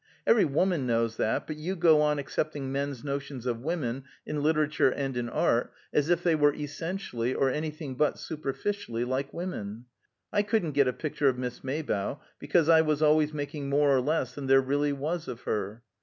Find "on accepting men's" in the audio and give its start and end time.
2.01-3.03